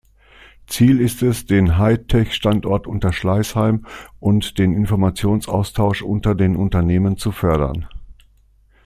Ziel 0.65 0.99
ist 0.99 1.21
es, 1.21 1.45
den 1.45 1.77
High-Tech-Standort 1.77 2.87
Unterschleißheim 2.87 3.85
und 4.19 4.57
den 4.57 4.73
Informationsaustausch 4.73 6.01
unter 6.01 6.33
den 6.33 6.55
Unternehmen 6.55 7.17
zu 7.17 7.31
fördern. 7.31 7.87